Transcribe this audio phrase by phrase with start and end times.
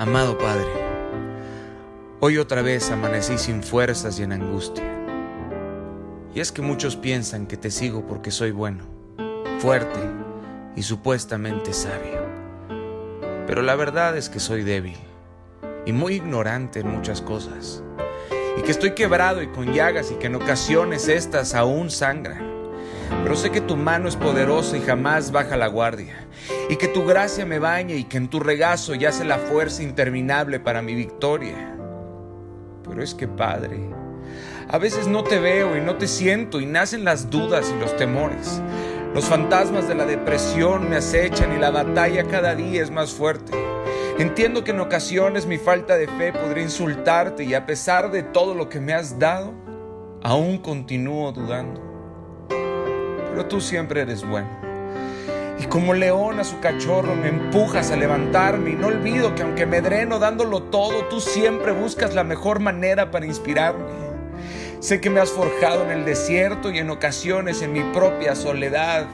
[0.00, 0.64] Amado Padre,
[2.20, 4.90] hoy otra vez amanecí sin fuerzas y en angustia.
[6.34, 8.84] Y es que muchos piensan que te sigo porque soy bueno,
[9.58, 10.00] fuerte
[10.74, 12.18] y supuestamente sabio.
[13.46, 14.96] Pero la verdad es que soy débil
[15.84, 17.82] y muy ignorante en muchas cosas.
[18.56, 22.49] Y que estoy quebrado y con llagas y que en ocasiones estas aún sangran.
[23.22, 26.26] Pero sé que tu mano es poderosa y jamás baja la guardia.
[26.68, 30.58] Y que tu gracia me baña y que en tu regazo yace la fuerza interminable
[30.58, 31.76] para mi victoria.
[32.88, 33.78] Pero es que, Padre,
[34.68, 37.96] a veces no te veo y no te siento y nacen las dudas y los
[37.96, 38.62] temores.
[39.14, 43.52] Los fantasmas de la depresión me acechan y la batalla cada día es más fuerte.
[44.18, 48.54] Entiendo que en ocasiones mi falta de fe podría insultarte y a pesar de todo
[48.54, 49.52] lo que me has dado,
[50.22, 51.89] aún continúo dudando
[53.46, 54.48] tú siempre eres bueno.
[55.58, 59.66] Y como león a su cachorro me empujas a levantarme y no olvido que aunque
[59.66, 63.84] me dreno dándolo todo, tú siempre buscas la mejor manera para inspirarme.
[64.80, 69.04] Sé que me has forjado en el desierto y en ocasiones en mi propia soledad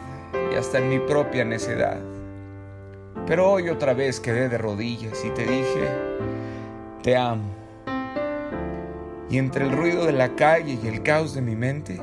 [0.53, 1.99] y hasta en mi propia necedad.
[3.27, 5.89] Pero hoy otra vez quedé de rodillas y te dije,
[7.03, 7.51] te amo.
[9.29, 12.01] Y entre el ruido de la calle y el caos de mi mente,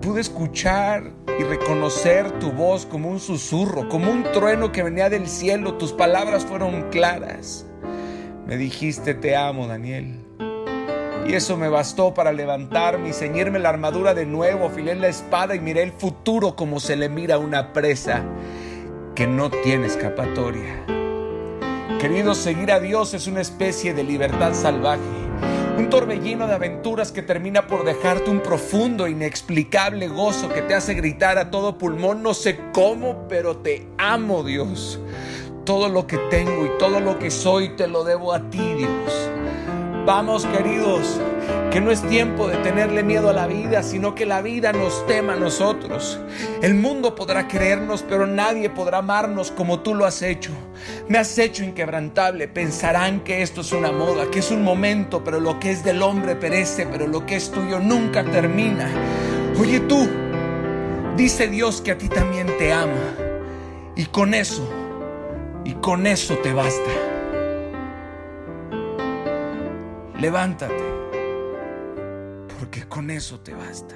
[0.00, 5.28] pude escuchar y reconocer tu voz como un susurro, como un trueno que venía del
[5.28, 5.74] cielo.
[5.74, 7.66] Tus palabras fueron claras.
[8.46, 10.24] Me dijiste, te amo, Daniel.
[11.26, 15.54] Y eso me bastó para levantarme y ceñirme la armadura de nuevo, afilé la espada
[15.54, 18.24] y miré el futuro como se le mira una presa
[19.14, 20.86] que no tiene escapatoria.
[22.00, 25.27] Querido, seguir a Dios es una especie de libertad salvaje
[25.78, 30.94] un torbellino de aventuras que termina por dejarte un profundo, inexplicable gozo que te hace
[30.94, 34.98] gritar a todo pulmón, no sé cómo, pero te amo Dios.
[35.64, 39.30] Todo lo que tengo y todo lo que soy te lo debo a ti Dios.
[40.08, 41.20] Vamos queridos,
[41.70, 45.06] que no es tiempo de tenerle miedo a la vida, sino que la vida nos
[45.06, 46.18] tema a nosotros.
[46.62, 50.50] El mundo podrá creernos, pero nadie podrá amarnos como tú lo has hecho.
[51.08, 52.48] Me has hecho inquebrantable.
[52.48, 56.00] Pensarán que esto es una moda, que es un momento, pero lo que es del
[56.00, 58.88] hombre perece, pero lo que es tuyo nunca termina.
[59.60, 60.08] Oye tú,
[61.18, 63.14] dice Dios que a ti también te ama.
[63.94, 64.66] Y con eso,
[65.66, 67.17] y con eso te basta.
[70.18, 70.74] Levántate,
[72.58, 73.94] porque con eso te basta.